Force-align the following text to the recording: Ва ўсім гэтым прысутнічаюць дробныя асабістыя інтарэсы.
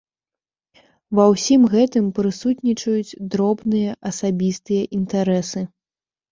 Ва 1.19 1.25
ўсім 1.33 1.61
гэтым 1.73 2.07
прысутнічаюць 2.17 3.17
дробныя 3.35 3.91
асабістыя 4.13 4.83
інтарэсы. 5.01 5.61